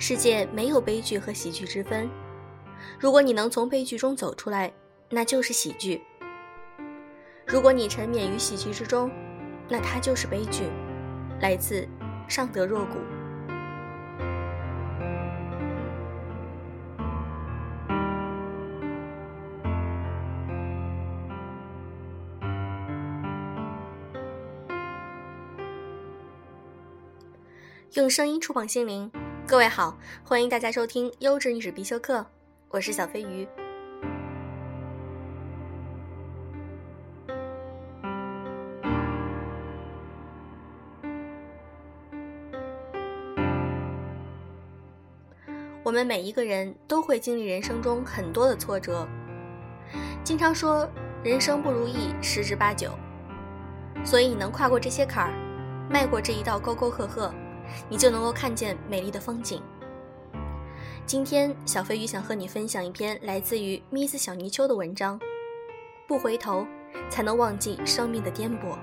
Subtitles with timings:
[0.00, 2.08] 世界没有悲剧和喜剧之分。
[3.00, 4.72] 如果你能从悲剧中走出来，
[5.10, 6.00] 那就是喜剧；
[7.44, 9.10] 如果你沉湎于喜剧之中，
[9.68, 10.62] 那它就是悲剧。
[11.40, 11.86] 来自
[12.28, 12.98] 尚德若谷。
[27.94, 29.10] 用声音触碰心灵，
[29.48, 32.26] 各位好，欢迎大家收听优质历史必修课，
[32.68, 33.48] 我是小飞鱼。
[45.82, 49.08] 我们每一个人都会经历人生中很多的挫折，
[50.22, 50.86] 经常说
[51.24, 52.90] 人生不如意十之八九，
[54.04, 55.32] 所以你能跨过这些坎儿，
[55.88, 57.32] 迈过这一道沟沟壑壑。
[57.88, 59.62] 你就能够看见美丽的风景。
[61.06, 65.18] 今天，小飞鱼想和你分享一篇来自于咪子小泥鳅的文章。
[66.06, 66.66] 不回头，
[67.08, 68.76] 才能忘记生命的颠簸。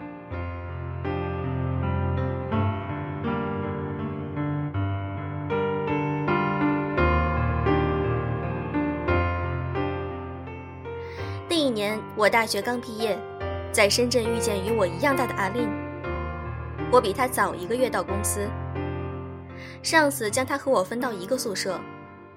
[11.48, 13.18] 那一年，我大学刚毕业，
[13.72, 15.70] 在深圳遇见与我一样大的阿令。
[16.92, 18.48] 我比他早一个月到公司。
[19.84, 21.80] 上司将他和我分到一个宿舍，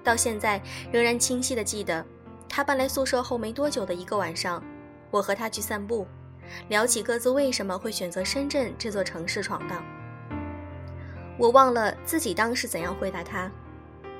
[0.03, 2.05] 到现在仍然清晰地记得，
[2.47, 4.63] 他搬来宿舍后没多久的一个晚上，
[5.11, 6.07] 我和他去散步，
[6.67, 9.83] 聊起各自为什么会选择深圳这座城市闯荡。
[11.37, 13.51] 我忘了自己当时怎样回答他，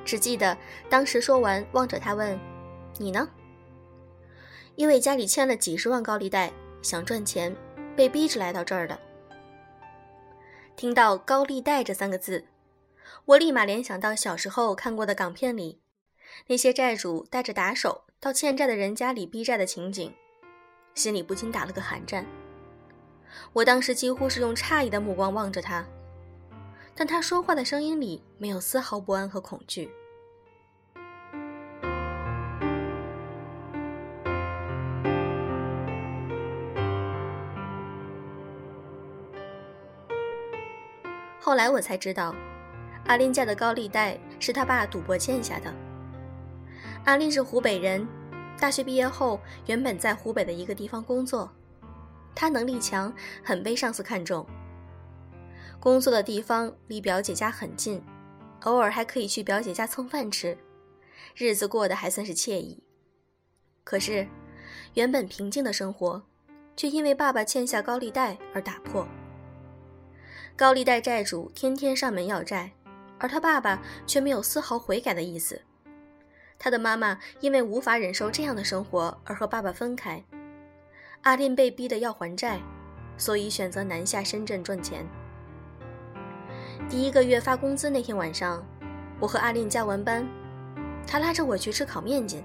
[0.04, 0.56] 只记得
[0.88, 2.38] 当时说完，望着他问
[2.98, 3.28] ：“你呢？”
[4.76, 6.50] 因为家里欠了几十万高利贷，
[6.80, 7.54] 想赚钱，
[7.94, 8.98] 被逼着来到这儿的。
[10.76, 12.42] 听到“高利贷”这三个字。
[13.26, 15.80] 我立马联想到小时候看过的港片里，
[16.46, 20.12] 那些债主带着打手到欠债的人家里逼债的情景，
[20.94, 22.26] 心里不禁打了个寒战。
[23.52, 25.86] 我当时几乎是用诧异的目光望着他，
[26.94, 29.90] 但他说话的声音里没有丝毫不安和恐惧。
[41.38, 42.34] 后来我才知道。
[43.10, 45.74] 阿林家的高利贷是他爸赌博欠下的。
[47.06, 48.06] 阿林是湖北人，
[48.56, 51.50] 大学毕业后原本在湖北的一个地方工作，
[52.36, 53.12] 他能力强，
[53.42, 54.46] 很被上司看重。
[55.80, 58.00] 工作的地方离表姐家很近，
[58.60, 60.56] 偶尔还可以去表姐家蹭饭吃，
[61.34, 62.80] 日子过得还算是惬意。
[63.82, 64.28] 可是，
[64.94, 66.22] 原本平静的生活，
[66.76, 69.04] 却因为爸爸欠下高利贷而打破。
[70.54, 72.70] 高利贷债主天天上门要债。
[73.20, 75.60] 而他爸爸却没有丝毫悔改的意思。
[76.58, 80.22] 他的妈妈因为无法忍受这样的生活而和爸爸分开。
[81.22, 82.58] 阿令被逼的要还债，
[83.16, 85.06] 所以选择南下深圳赚钱。
[86.88, 88.66] 第一个月发工资那天晚上，
[89.20, 90.26] 我和阿令加完班，
[91.06, 92.42] 他拉着我去吃烤面筋。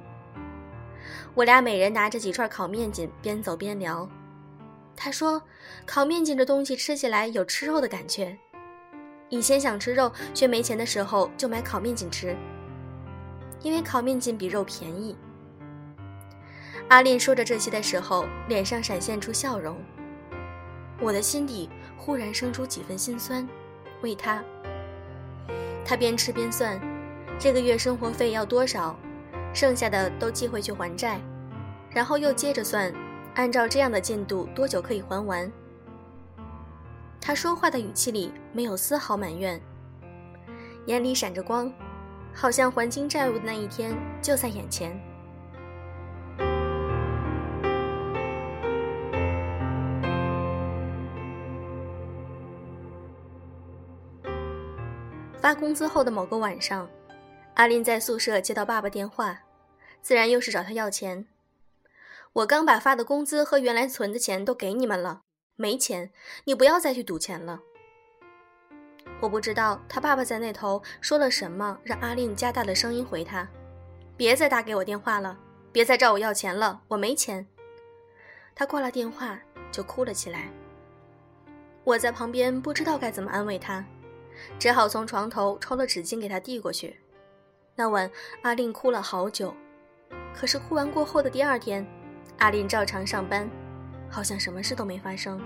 [1.34, 4.08] 我俩每人拿着几串烤面筋，边走边聊。
[4.96, 5.42] 他说
[5.86, 8.38] ：“烤面筋这东西吃起来有吃肉的感觉。”
[9.36, 12.34] 以前想吃肉却没钱的时候，就买烤面筋吃，
[13.62, 15.14] 因为烤面筋比肉便宜。
[16.88, 19.76] 阿令说着这些的时候，脸上闪现出笑容，
[21.02, 23.46] 我的心底忽然生出几分心酸，
[24.02, 24.42] 为他。
[25.84, 26.80] 他边吃边算，
[27.38, 28.98] 这个月生活费要多少，
[29.54, 31.20] 剩下的都寄回去还债，
[31.90, 32.90] 然后又接着算，
[33.34, 35.52] 按照这样的进度，多久可以还完？
[37.28, 39.60] 他说话的语气里没有丝毫埋怨，
[40.86, 41.74] 眼里闪着光，
[42.32, 44.96] 好像还清债务的那一天就在眼前。
[55.42, 56.88] 发工资后的某个晚上，
[57.56, 59.40] 阿林在宿舍接到爸爸电话，
[60.00, 61.26] 自然又是找他要钱。
[62.34, 65.24] 我刚把发的工资和原来存的钱都给你们了。
[65.56, 66.12] 没钱，
[66.44, 67.62] 你不要再去赌钱了。
[69.22, 73.48] 我不知道他爸爸在那头说了什么，让阿令加大了声音回他
[74.18, 75.38] ：“别再打给我电话了，
[75.72, 77.48] 别再找我要钱了，我没钱。”
[78.54, 79.40] 他挂了电话
[79.72, 80.50] 就哭了起来。
[81.86, 83.86] 我在旁边不知道该怎么安慰他，
[84.60, 87.00] 只好从床头抽了纸巾给他递过去。
[87.76, 88.10] 那晚
[88.42, 89.54] 阿令哭了好久，
[90.34, 91.86] 可是哭完过后的第二天，
[92.40, 93.50] 阿令照常上班。
[94.16, 95.38] 好像什么事都没发生。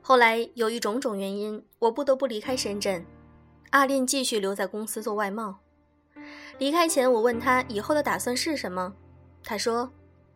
[0.00, 3.06] 后来由于种种原因，我不得不离开深圳，
[3.70, 5.60] 阿令继续留在公司做外贸。
[6.58, 8.92] 离开前我问他以后的打算是什么，
[9.44, 9.88] 他说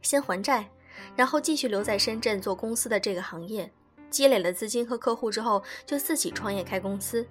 [0.02, 0.70] 先还债，
[1.16, 3.68] 然后继续留在深圳做公司的这个行业。
[4.16, 7.26] 积累了资金和客户之后，就自己创业开公司。”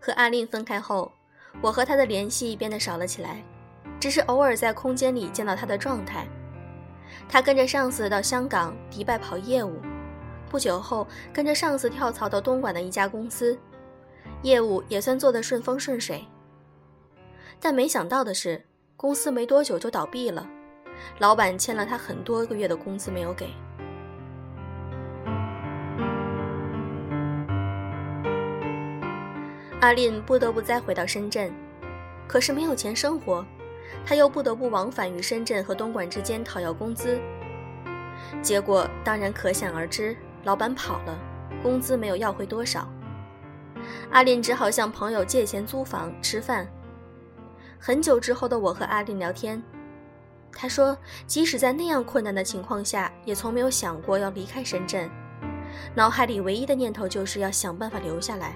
[0.00, 1.12] 和阿令分开后，
[1.60, 3.44] 我和他的联系变得少了起来，
[4.00, 6.26] 只是偶尔在空间里见到他的状态。
[7.28, 9.82] 他跟着上司到香港、迪拜跑业务，
[10.48, 13.58] 不久后跟着上司跳槽到东莞的一家公司。
[14.40, 16.24] 业务也算做得顺风顺水，
[17.60, 18.64] 但没想到的是，
[18.96, 20.48] 公司没多久就倒闭了，
[21.18, 23.50] 老板欠了他很多个月的工资没有给。
[29.82, 31.52] 阿令不得不再回到深圳，
[32.28, 33.44] 可是没有钱生活，
[34.06, 37.20] 他又不得不往返于深圳和东莞之间讨要工资，
[38.40, 41.18] 结果当然可想而知，老板跑了，
[41.64, 42.88] 工资没有要回多少。
[44.12, 46.64] 阿令只好向朋友借钱租房吃饭。
[47.76, 49.60] 很久之后的我和阿令聊天，
[50.52, 50.96] 他说，
[51.26, 55.10] 即使在那样困难的情况下，也从没有想过要离开深圳，
[55.92, 58.54] 脑海里唯一的念头就是要想办法留下来。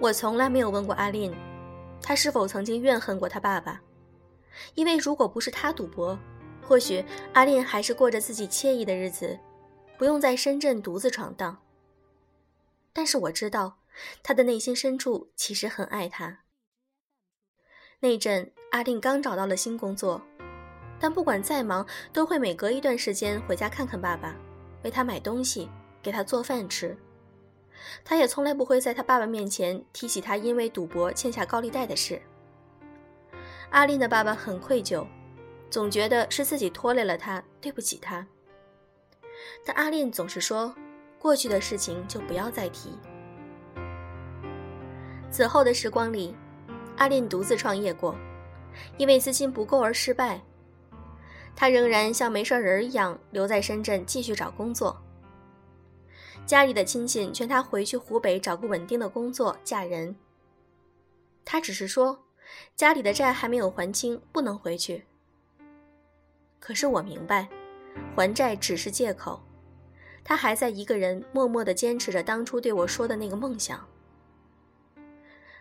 [0.00, 1.30] 我从来没有问过阿令，
[2.02, 3.78] 他是否曾经怨恨过他爸爸，
[4.74, 6.18] 因为如果不是他赌博，
[6.62, 7.04] 或许
[7.34, 9.38] 阿令还是过着自己惬意的日子，
[9.98, 11.60] 不用在深圳独自闯荡。
[12.94, 13.76] 但是我知道，
[14.22, 16.38] 他的内心深处其实很爱他。
[18.00, 20.22] 那阵，阿令刚找到了新工作，
[20.98, 24.34] 但不管再忙，都会每隔一段时间回家看看爸爸，
[24.82, 25.68] 为他买东西，
[26.00, 26.96] 给他做饭吃。
[28.04, 32.20] 他也从来不会在他爸爸面前提起他因为赌博欠下高利贷的事。
[33.70, 35.06] 阿令的爸爸很愧疚，
[35.70, 38.26] 总觉得是自己拖累了他，对不起他。
[39.64, 40.74] 但阿令总是说。
[41.22, 42.98] 过去的事情就不要再提。
[45.30, 46.34] 此后的时光里，
[46.96, 48.16] 阿令独自创业过，
[48.96, 50.40] 因为资金不够而失败。
[51.54, 54.98] 他仍然像没事人一样留在深圳继续找工作。
[56.46, 60.16] 家里的亲戚劝他回去湖北找个稳定的工作嫁人。
[61.44, 62.24] 他只是说，
[62.76, 65.04] 家里的债还没有还清，不能回去。
[66.58, 67.48] 可是我明白，
[68.14, 69.40] 还债只是借口。
[70.22, 73.86] 他还在一个人默默地坚持着当初对我说的那个梦想。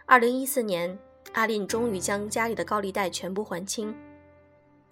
[0.06, 0.98] 二零一四年，
[1.34, 3.96] 阿令终于将家里的高利贷全部还清，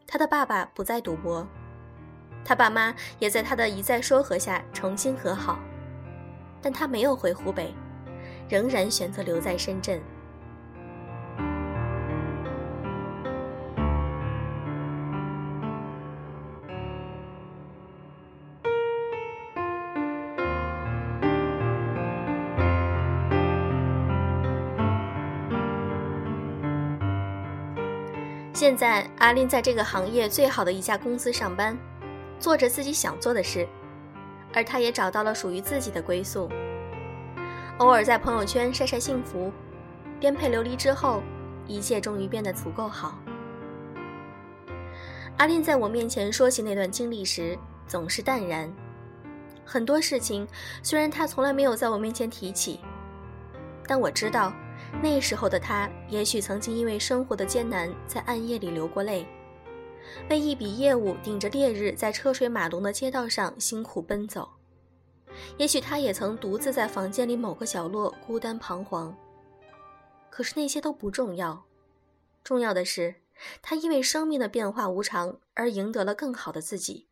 [0.07, 1.45] 他的爸爸不再赌博，
[2.45, 5.59] 他爸妈也在他的一再说和下重新和好，
[6.61, 7.73] 但他没有回湖北，
[8.49, 10.01] 仍然选择留在深圳。
[28.53, 31.77] 现在，阿林在这个行业最好的一家公司上班，
[32.37, 33.65] 做着自己想做的事，
[34.53, 36.49] 而他也找到了属于自己的归宿。
[37.77, 39.51] 偶尔在朋友圈晒晒幸福，
[40.19, 41.21] 颠沛流离之后，
[41.67, 43.19] 一切终于变得足够好。
[45.37, 48.71] 阿令在我面前说起那段经历时，总是淡然。
[49.63, 50.47] 很多事情，
[50.81, 52.79] 虽然他从来没有在我面前提起，
[53.85, 54.51] 但我知道。
[55.01, 59.27] 那时候的他，也许曾经因为生活的艰难，在暗夜里流过泪，
[60.29, 64.49] 为一笔业务顶着烈日，在车水马龙的街道上辛苦奔走。
[65.57, 69.15] 也许他也曾独自在房间里某个角落孤单彷徨。
[70.29, 71.65] 可是那些都不重要，
[72.43, 73.15] 重要的是，
[73.61, 77.07] 他因为生命的变化无常而赢得了更好的自己。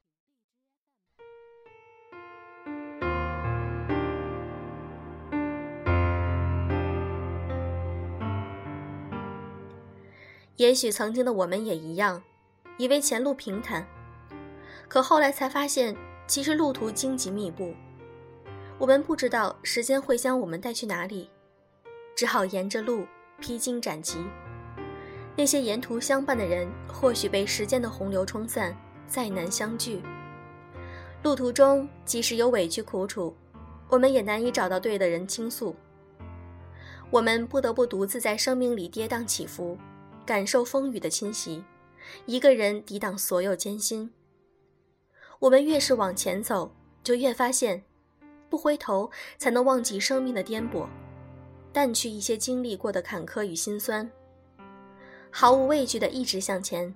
[10.57, 12.23] 也许曾经的我们也一样，
[12.77, 13.85] 以为前路平坦，
[14.87, 15.95] 可后来才发现，
[16.27, 17.73] 其实路途荆棘密布。
[18.77, 21.29] 我们不知道时间会将我们带去哪里，
[22.15, 23.05] 只好沿着路
[23.39, 24.17] 披荆斩棘。
[25.37, 28.75] 那些沿途相伴的人，或许被时间的洪流冲散，
[29.07, 30.01] 再难相聚。
[31.23, 33.35] 路途中，即使有委屈苦楚，
[33.87, 35.75] 我们也难以找到对的人倾诉。
[37.09, 39.77] 我们不得不独自在生命里跌宕起伏。
[40.25, 41.63] 感受风雨的侵袭，
[42.25, 44.11] 一个人抵挡所有艰辛。
[45.39, 47.83] 我们越是往前走，就越发现，
[48.49, 50.87] 不回头才能忘记生命的颠簸，
[51.73, 54.09] 淡去一些经历过的坎坷与心酸，
[55.29, 56.95] 毫无畏惧的一直向前。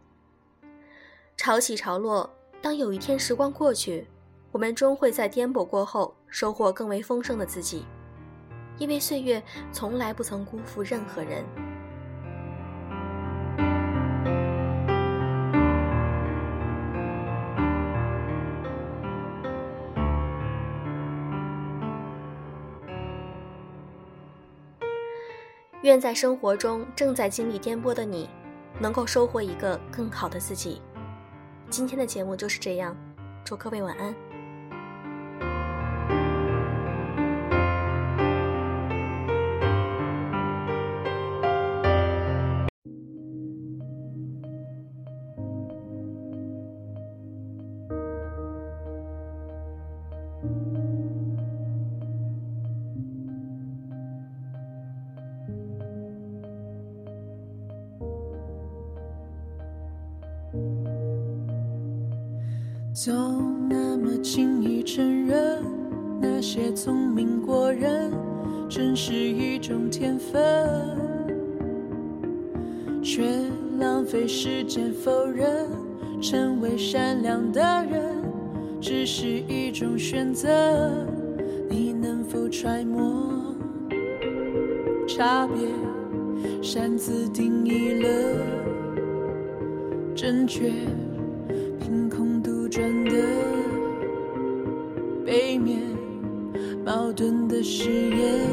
[1.35, 2.29] 潮起潮落，
[2.61, 4.07] 当有一天时光过去，
[4.51, 7.85] 我们终会在颠簸过后收获更为丰盛的自己，
[8.77, 11.43] 因为岁月从来不曾辜负任何人。
[25.81, 28.29] 愿在生活中正在经历颠簸的你，
[28.79, 30.81] 能够收获一个更好的自己。
[31.69, 32.95] 今天的节目就是这样，
[33.45, 34.28] 祝各位晚安。
[63.01, 65.63] 总那么轻易承认，
[66.19, 68.11] 那些聪明过人，
[68.67, 70.37] 真是一种天分，
[73.01, 73.23] 却
[73.79, 75.69] 浪费时间否认，
[76.21, 78.01] 成为善良的人，
[78.81, 80.49] 只是一种选择。
[81.69, 83.55] 你能否揣摩
[85.07, 85.69] 差别？
[86.61, 88.09] 擅自定义了
[90.13, 90.73] 正确。
[92.69, 93.11] 转的
[95.25, 95.81] 背面，
[96.85, 98.45] 矛盾的誓言。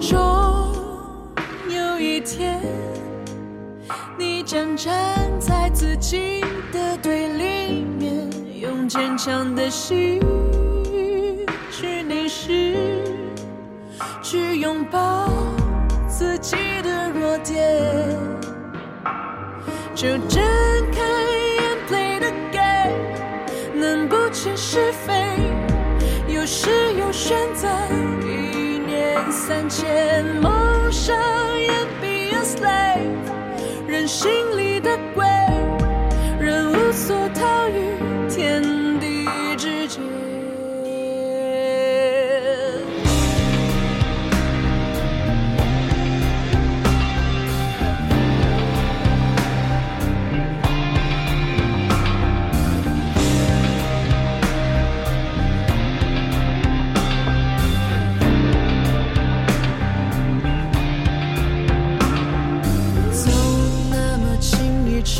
[0.00, 0.18] 终
[1.70, 2.60] 有一天，
[4.18, 4.92] 你将站
[5.40, 8.28] 在自己的对立面，
[8.60, 10.20] 用坚强的心
[11.70, 12.76] 去凝视，
[14.22, 15.26] 去拥抱
[16.06, 18.31] 自己的弱点。
[20.02, 20.42] 就睁
[20.90, 22.92] 开眼，play the game，
[23.72, 25.14] 能不切是非，
[26.26, 26.68] 有时
[26.98, 27.68] 有选择，
[28.26, 31.16] 一念三千，梦想
[31.56, 31.68] 也
[32.00, 34.28] be a slave，人心
[34.58, 35.24] 里的鬼，
[36.40, 37.16] 人无所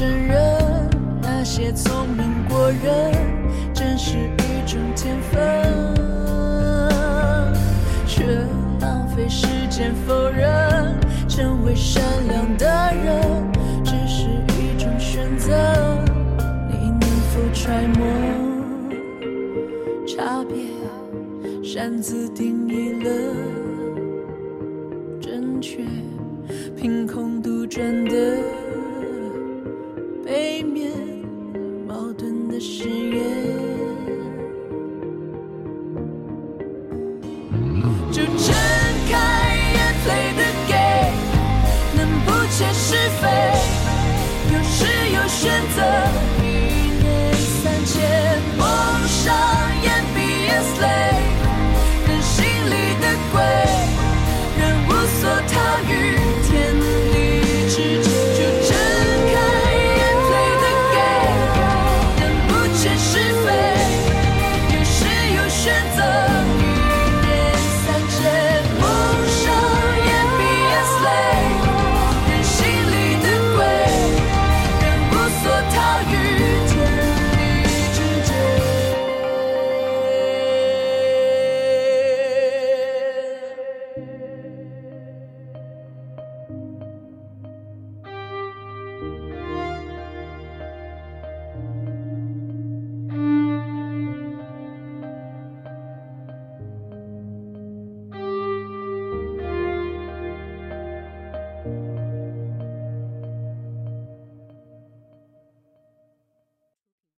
[0.02, 0.90] 承认
[1.22, 3.12] 那些聪明过人
[3.72, 5.38] 真是一种天分，
[8.04, 8.26] 却
[8.80, 12.66] 浪费时间否认，成为善良的
[12.96, 13.22] 人
[13.84, 14.26] 只是
[14.58, 15.52] 一种选择，
[16.68, 18.04] 你能否揣摩
[20.04, 20.56] 差别，
[21.62, 23.08] 擅自定义了
[25.20, 25.84] 正确，
[26.76, 28.11] 凭空杜撰的。